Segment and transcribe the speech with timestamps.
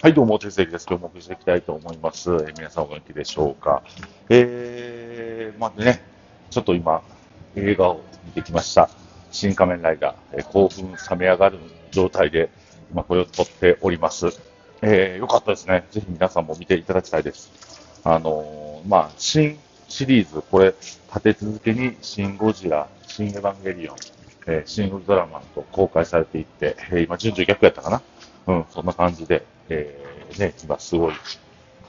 [0.00, 0.86] はい、どうも、定石です。
[0.88, 2.30] 今日もお送りしていきたいと思います。
[2.30, 3.82] えー皆さんお元気でしょうか。
[4.28, 6.00] えー、まずね、
[6.50, 7.02] ちょっと今、
[7.56, 8.88] 映画を見てきました。
[9.32, 11.58] 新仮面ライダー、えー興奮冷め上がる
[11.90, 12.48] 状態で、
[12.92, 14.28] 今これを撮っております。
[14.82, 15.84] えー、よかったですね。
[15.90, 17.50] ぜひ皆さんも見ていただきたいです。
[18.04, 19.58] あのーまあ、新
[19.88, 20.74] シリーズ、これ、
[21.08, 23.96] 立て続けに、シン・ゴジラ、シン・エヴァンゲリオン、
[24.46, 28.00] えーシン・ウルトラマンと公開されていって、えー今、順序逆やったかな
[28.48, 31.14] うん、そんな感じで、えー、ね、今すごい、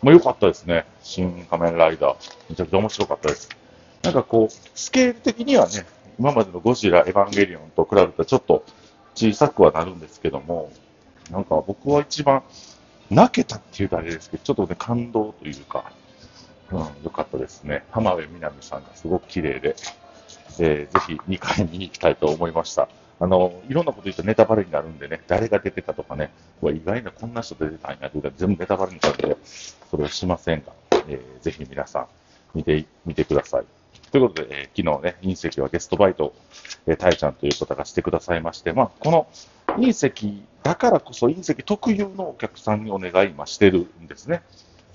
[0.02, 0.86] もう良かったですね。
[1.02, 2.18] 新仮面ライダー。
[2.50, 3.50] めちゃくちゃ面白かったです。
[4.04, 5.86] なんかこう、スケール的にはね、
[6.20, 8.66] 今までのゴジラ、エヴァンゲリオンと比べたらちょっと
[9.16, 10.70] 小さくはなるんですけども、
[11.32, 12.44] なんか僕は一番
[13.10, 15.94] 泣けたっていうとあれですけど、ちょっとね、感動というか、
[16.72, 17.86] うん、良かったですね。
[17.92, 19.76] 浜辺美波さんがすごく綺麗で、
[20.60, 22.90] えーぜひ2回見に行きたいと思いました。
[23.22, 26.32] あの、いろんなこと言ったらネタバレになるんでね、誰が出てたとかね、
[26.64, 30.74] 意外なこんな人出てたんやっていうか全部ネタバレになるんで、それはしませんが、
[31.08, 32.08] えーぜひ皆さん
[32.54, 33.64] 見て、見てください。
[34.12, 36.34] ということで、えー昨日ね、隕石はゲストバイトを、
[36.88, 39.28] えー、たえちゃんという方がしてくださいまして、まあ、この
[39.68, 44.42] 隕石だからこそ隕石特有のお客さんにお願い今してるんですね。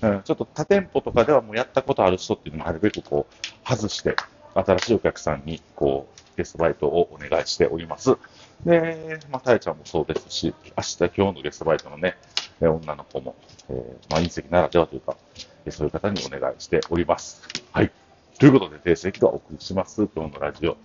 [0.01, 4.15] うん、ちょっと他店舗とかではもうやったことある人っていうのもなるべくこう外して、
[4.53, 8.17] 新しいお客さんにこうゲストバイトをお願いしております。
[8.65, 12.17] で、まあ、たえちゃんもそうですし、明日今日のゲストバイトのね、
[12.61, 13.35] え女の子も、
[13.69, 15.17] えーまあ、隕石ならではというか、
[15.65, 17.41] えそういう方にお願いしております。
[17.71, 17.91] はい。
[18.39, 20.07] ということで、定石がお送りします。
[20.15, 20.77] 今日のラジオ。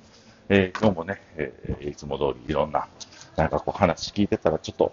[0.48, 2.88] えー今日もね、えーいつも通りいろんな、
[3.36, 4.92] なんかこう話聞いてたらちょっと、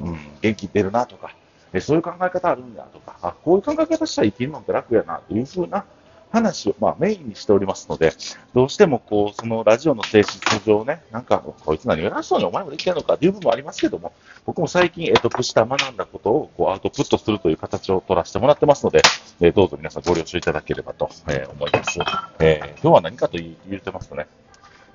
[0.00, 1.34] うん、元気出るなとか、
[1.72, 5.84] えーそういう考え方あるんだとか、あ、こういう考え方したら生きるのって楽やなというふうな
[6.32, 8.12] 話を、まあ、メインにしておりますので、
[8.54, 14.12] どうしてもこう、そのラジオの性質上ね、なんか、こいつ何偉そうにお前もできてるのかっていう部分もありますけども、
[14.44, 19.02] 僕も最近得得した学んだことをこうアウトプットするという形を取らせてもらってますので、
[19.40, 21.98] えーどうぞ皆さんご了承いただければと、えー思います。
[22.40, 24.26] えー今日は何かと言言ってますとね、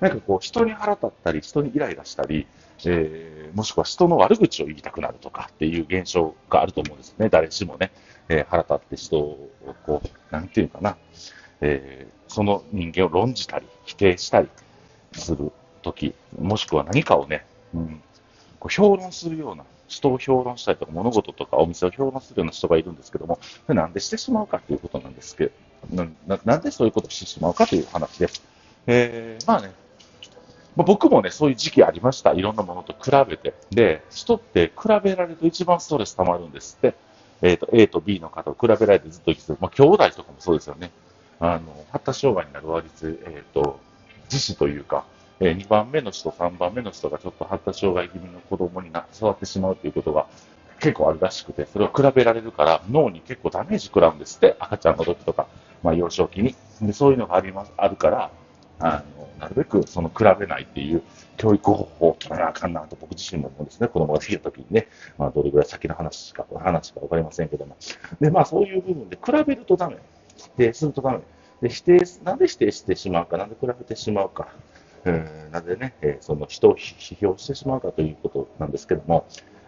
[0.00, 2.46] なんかこう、人に腹立ったり、人にイライラしたり、
[2.84, 7.28] えーもしくは人の悪口を言いたくなるとかっていう現象があると思うんですね。
[7.28, 7.90] 誰しもね、
[8.32, 9.50] えー腹立って人を
[9.86, 10.96] こう、なんていうかな、
[11.60, 14.48] えーその人間を論じたり、否定したり
[15.12, 17.44] するとき、もしくは何かをね、
[17.74, 18.02] うん、
[18.58, 23.38] こう評論するような、人を評論したりとか、物事とかお店を評論するような人がいるんですけども、
[23.68, 25.50] なんでしてしまうかということなんですけ
[25.92, 28.42] ど、ななんでそういうことをしてしまうかという話です。
[28.86, 29.72] えーまあね、
[30.74, 32.32] ま僕もね、そういう時期ありました。
[32.32, 33.52] いろんなものと比べて。
[33.70, 36.94] で、人って比べられると一番ストレス溜まるんですって。
[37.42, 39.58] えっ、と、A と B の方を比べられてずっと生きてる。
[39.60, 40.90] まあ、兄弟とかもそうですよね。
[41.40, 43.80] あの、発達障害になる割率、えっ、と、
[44.24, 45.04] 自死というか、
[45.40, 50.26] え2番目の人、3番目の人がちょっと発達障害気味の子供にな育ってしまうということが
[50.78, 55.46] 結構あるらしくて、それを比べられるから脳に結構ダメージ食らうんですって、赤ちゃんの時とか、
[55.82, 56.54] まあ、幼少期に。
[56.80, 58.30] で、そういうのがあります、あるから、
[58.78, 61.02] あの、なるべくその比べないっていう
[61.36, 63.88] 教育方法を取らなあかんなと僕自身も思うんですね。
[63.88, 64.86] 子供ができた時にね、
[65.18, 67.76] まあ、どれぐらい先の話か、話かわかりませんけども。
[68.20, 69.96] で、まあ、そういう部分で比べるとダメ。
[70.36, 71.20] 否定するとダメ。
[71.60, 74.48] で、否定、なんで否定してしまうか、なんで比べてしまうか。
[75.04, 79.26] えーなぜね、えーその人を批評してしまうかということなんですけども、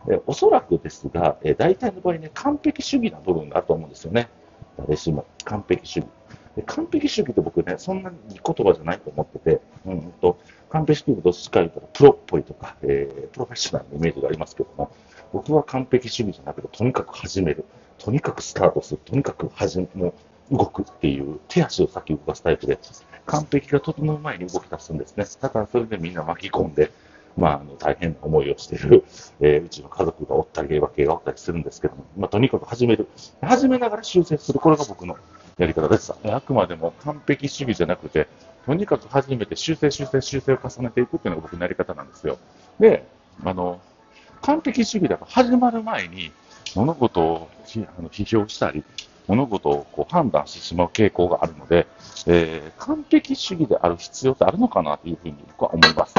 [0.08, 4.28] えーおそらくですが、えー大体の場合ね、完璧主義な部分があると思うんですよね。
[4.78, 5.26] 誰しも。
[5.44, 6.08] 完璧主義。
[6.56, 10.38] で完璧主義って僕ね、そんなに言葉じゃないと思ってて、うんと、
[10.70, 14.90] 完璧主義とどっちか言ったらプロっぽいとか、えープロフェッショナルなイメージがありますけども、
[15.32, 17.64] 僕は完璧主義じゃなくて、とにかく始める。
[17.98, 19.00] とにかくスタートする。
[19.04, 20.14] とにかく始め、も
[20.50, 22.78] う動くっていう手足を先動かすタイプで、
[23.26, 25.24] 完璧が整う前に動き出すんですね。
[25.40, 26.92] だからそれでみんな巻き込んで、
[27.36, 29.04] まあ、あの大変な思いをしている、
[29.40, 33.08] えーうちの家族がおったり、わけがおったりするんですけども、まあ、とにかく始める。
[33.42, 34.60] 始めながら修正する。
[34.60, 35.16] これが僕の
[35.58, 36.12] やり方です。
[36.24, 38.28] あくまでも完璧主義じゃなくて、
[38.66, 42.38] とにかく始めて修正、修正、修正を重ねていくっていうのが僕のやり方なんですよ。
[42.78, 43.06] で、
[43.44, 43.80] あの、
[44.42, 46.30] 完璧主義だと始まる前に
[46.74, 47.48] 物事を
[47.98, 48.84] あの批評したり、
[49.26, 51.86] 物事をこう判断してしまう傾向があるので、
[52.26, 56.14] えー完璧主義である必要ってあるのかなというふうに僕は思います。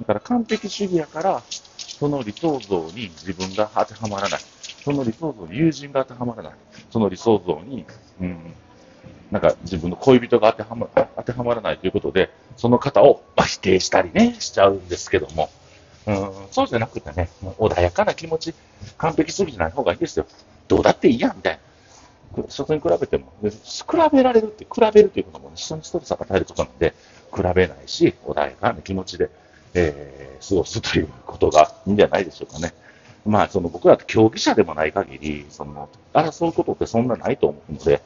[0.00, 1.42] だから完璧主義やから、
[1.78, 4.40] その理想像に自分が当てはまらない。
[4.84, 6.52] その理想像に友人が当てはまらない。
[6.90, 7.84] その理想像に、
[8.20, 8.38] うん、
[9.30, 15.50] なんか自分の恋人が当てはま当てはまらないということで、その方を否定したりね、しちゃうんですけども、
[16.06, 17.28] うん、そうじゃなくてね、
[17.58, 18.54] 穏やかな気持ち、
[18.96, 20.26] 完璧主義じゃない方がいいですよ。
[20.68, 22.44] どうだっていいやん、みたいな。
[22.48, 23.50] 人に比べても、比
[24.12, 26.94] べられるって、比べるということも、ね、人にストレスを与えることなんで、
[27.34, 29.30] 比べないし、穏やかな気持ちで、
[29.74, 32.72] えー過ごすということがいいんじゃないでしょうかね。
[33.26, 38.00] まあ、その僕ら競技者でもない限り、その、争うことってそんなないと思うので、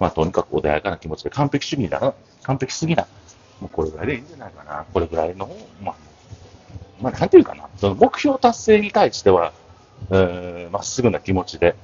[0.00, 3.06] まあ、とにかく穏やかな気持ちで完璧主義だな、完璧すぎな、
[3.60, 5.48] もうこれぐらいでいいんじゃないかな、これぐらいの、
[5.80, 5.94] まあ、
[7.00, 9.52] まあ、なんていうかな、その目標達成に対しては、
[10.10, 11.74] ま、えー、っすぐな気持ちで、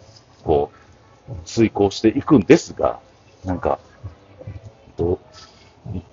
[0.45, 0.71] こ
[1.31, 2.99] う、遂行していくんですが、
[3.45, 3.79] なんか、
[4.99, 5.19] と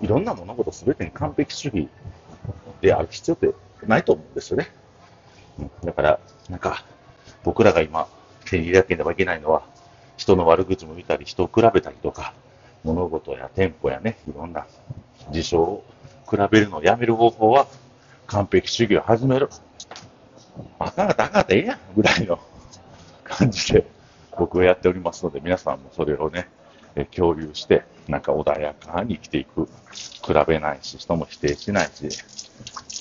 [0.02, 1.90] いろんな物事すべてに完璧主義
[2.82, 3.54] である必要って
[3.86, 4.70] ないと思うんですよね。
[5.84, 6.86] だから、なんか、
[7.44, 8.08] 僕らが今、
[8.46, 9.64] 手に入れなければいけないのは、
[10.18, 12.34] 人の悪口も見たり、人を比べたりとか、
[12.84, 14.66] 物事や店舗やね、いろんな
[15.32, 15.84] 事象を
[16.30, 17.68] 比べるのをやめる方法は、
[18.28, 19.50] 完璧主義を始める。
[20.78, 22.40] あかんかったあかんかったええやんぐらいの
[23.24, 23.86] 感じで
[24.38, 26.48] 僕はやっておりますので、皆さんもそれをね、
[26.96, 29.68] え共有して、なんか穏やかに生きていく。
[30.30, 32.08] 比べないし、人も否定しないし。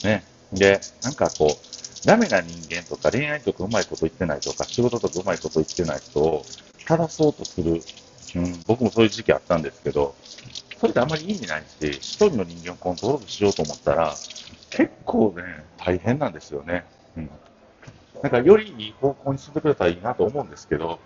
[0.04, 0.24] ね。
[0.52, 6.44] で、なんかこう、ダメな人間とか恋愛とかうまいこと言ってないとか、仕事とかうまいこと言ってない人を
[6.86, 7.82] 正そうとする。
[8.34, 10.14] うん、僕もそういう時期あったんですけど、
[10.78, 14.14] それってあんまり意味ないし、一人の人間をコントロールしようと思ったら、
[14.70, 15.42] 結構ね、
[15.78, 16.84] 大変なんですよね。
[17.16, 17.30] うん。
[18.22, 20.98] なんかよりいい方向に進んでくれたらいいなと思うんですけど、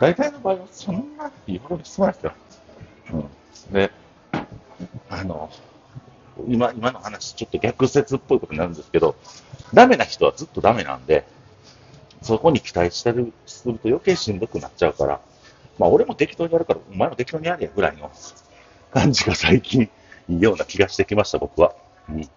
[0.00, 2.32] 大体の場合はそんないい方向に進まないですよ。
[3.12, 3.16] う
[3.70, 3.72] ん。
[3.72, 3.90] で、
[5.08, 5.50] あの、
[6.48, 9.16] 今、今の話、ちょっと逆説っぽいことになるんですけど、
[9.72, 11.24] ダメな人はずっとダメなんで、
[12.22, 15.20] そこに期待してる、すると余計しんどくなっちゃうから、
[15.78, 18.10] まあ俺も適当にやるから、お前も適当にやれやぐらいの
[18.92, 19.90] 感じが最近
[20.28, 21.74] いいような気がしてきました、僕は。
[22.08, 22.28] うん。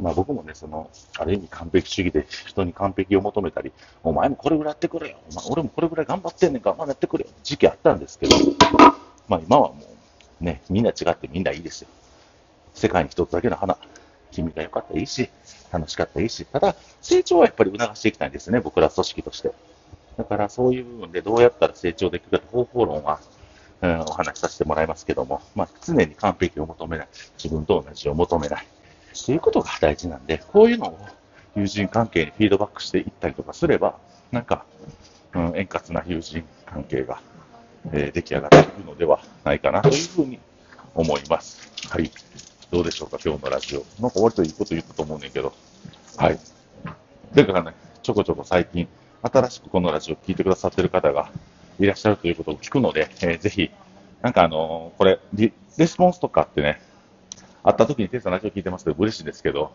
[0.00, 3.72] まあ僕もね、その、ある意味完璧主義で人に完璧を求めたり、
[4.02, 5.18] お前もこれぐらいやってくれよ。
[5.30, 7.30] お前俺もこれぐらい頑張ってんねんから、まあやってくれよ。
[7.42, 8.36] 時期あったんですけど、
[9.28, 9.76] まあ今はも
[10.40, 11.88] う、ね、みんな違ってみんないいですよ。
[12.74, 13.78] 世界に一つだけの花。
[14.34, 15.30] 君が良かったらいいし、
[15.72, 19.52] 楽しかったらいいし、ただ、成長はやっぱり促していきたいんですね、僕ら組織として。
[20.16, 23.20] だからそういう部分でどうやったら成長できるか方法論は、
[23.80, 27.08] うん、お話しさせてもらいますけども、まあ、常に完璧を求めない。
[27.36, 28.66] 自分と同じを求めない。
[29.24, 30.98] ということが大事なんで、こういうのを
[31.56, 33.98] 友人関係にフィードバックしていったりとかすれば、
[34.32, 34.64] なんか、
[35.34, 37.20] うん、円滑な友人関係が、
[37.92, 40.38] えー、出来上がっていくのではないかなというふうに
[40.94, 41.70] 思います。
[41.88, 42.10] はい。
[42.70, 43.84] どうでしょうか、今日のラジオ。
[44.00, 45.52] なんか割といいこと言ったと思うねんけど。
[46.16, 46.38] はい。
[47.34, 48.88] だかね、ちょこちょこ最近、
[49.22, 51.30] 新しくこのラジオを聞いてくださってる方が
[51.78, 53.70] いらっしゃるということを聞くので、えー、ぜひ、
[54.22, 56.80] なんかあのー、これリ、レスポンスとかってね、
[57.62, 59.72] 会った時にテイストラジオ聞いてますけど、嬉しいですけど、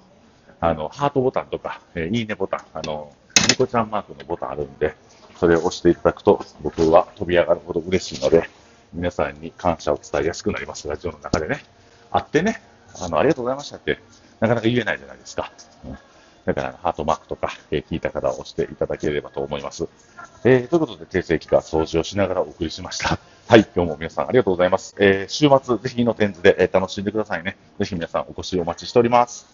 [0.59, 3.11] あの、ハートボタンとか、えー、いいねボタン、あの、
[3.49, 4.95] ニコちゃんマークのボタンあるんで、
[5.37, 8.49] それを押していただくと、僕は飛び上がるほど嬉しいので、
[8.93, 11.63] 皆さんに感謝を伝えやすくなります、ラジオの中でね。
[12.11, 12.61] 会ってね、
[12.95, 13.99] あの、ありがとうございましたって、
[14.39, 15.51] なかなか言えないじゃないですか。
[15.85, 15.97] うん
[16.45, 19.87] だから、ハートマークとか、えー、聞いた方を押していただければと思います。
[20.43, 23.19] えー、ということで、訂正期間掃除をしながらお送りしました。
[23.47, 24.95] はい、今日も皆さんありがとうございます。
[24.99, 27.57] えー、週末、ぜひの展示で、え、楽しんでくださいね。
[27.77, 29.49] ぜひ皆さんお越しお待ちしております。